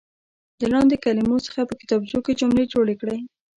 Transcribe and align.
له 0.61 0.67
لاندې 0.73 0.95
کلمو 1.03 1.37
څخه 1.45 1.59
په 1.69 1.73
کتابچو 1.81 2.19
کې 2.25 2.37
جملې 2.39 2.65
جوړې 2.73 2.95
کړئ. 3.01 3.19